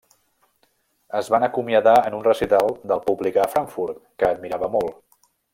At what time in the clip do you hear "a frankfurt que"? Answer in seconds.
3.45-4.31